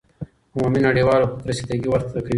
[0.55, 2.29] عمومی نړیوال حقوق رسیده ګی ورته کوی